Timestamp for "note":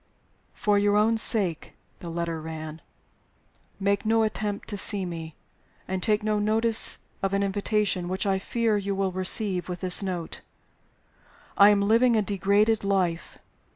10.01-10.41